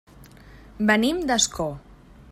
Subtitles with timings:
[0.91, 1.71] Venim d'Ascó.